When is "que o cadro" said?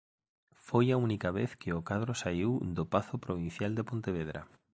1.61-2.13